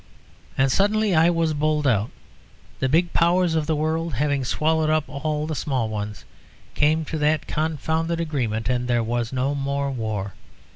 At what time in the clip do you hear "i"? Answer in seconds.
1.13-1.29